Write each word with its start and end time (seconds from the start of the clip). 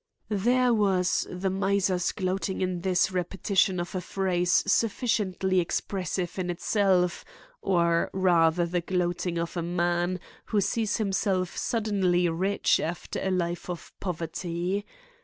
There 0.29 0.73
was 0.73 1.27
the 1.29 1.51
miser's 1.51 2.11
gloating 2.11 2.59
in 2.59 2.81
this 2.81 3.11
repetition 3.11 3.79
of 3.79 3.93
a 3.93 4.01
phrase 4.01 4.63
sufficiently 4.65 5.59
expressive 5.59 6.39
in 6.39 6.49
itself, 6.49 7.23
or 7.61 8.09
rather 8.11 8.65
the 8.65 8.81
gloating 8.81 9.37
of 9.37 9.55
a 9.55 9.61
man 9.61 10.19
who 10.45 10.59
sees 10.59 10.97
himself 10.97 11.55
suddenly 11.55 12.27
rich 12.29 12.79
after 12.79 13.19
a 13.21 13.29
life 13.29 13.69
of 13.69 13.93
poverty. 13.99 14.87